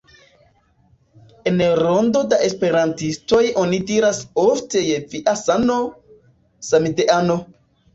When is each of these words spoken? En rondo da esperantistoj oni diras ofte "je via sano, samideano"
En 1.51 1.61
rondo 1.81 2.23
da 2.33 2.41
esperantistoj 2.49 3.43
oni 3.67 3.83
diras 3.93 4.25
ofte 4.49 4.85
"je 4.91 5.01
via 5.17 5.41
sano, 5.47 5.81
samideano" 6.75 7.43